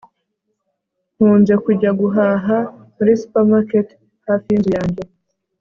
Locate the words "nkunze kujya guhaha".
1.15-2.57